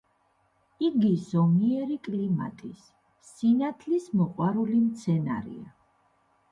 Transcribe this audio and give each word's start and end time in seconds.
იგი 0.87 1.11
ზომიერი 1.25 1.97
კლიმატის, 2.09 2.81
სინათლის 3.35 4.11
მოყვარული 4.23 4.81
მცენარეა. 4.91 5.73